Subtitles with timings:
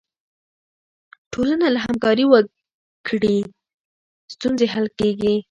[1.33, 3.37] ټولنه که همکاري وکړي،
[4.33, 5.33] ستونزې حل کیږي.